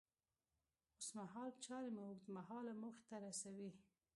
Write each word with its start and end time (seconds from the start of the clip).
اوسمهال 0.97 1.51
چارې 1.65 1.89
مو 1.95 2.01
اوږد 2.07 2.27
مهاله 2.37 2.73
موخې 2.81 3.03
ته 3.09 3.15
رسوي. 3.25 3.71